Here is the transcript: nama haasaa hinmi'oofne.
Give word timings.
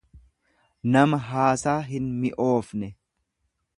nama 0.95 1.19
haasaa 1.27 1.77
hinmi'oofne. 1.91 2.91